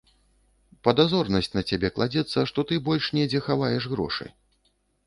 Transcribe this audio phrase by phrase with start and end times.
[0.87, 4.25] Падазронасць на цябе кладзецца, што ты больш недзе хаваеш грошы.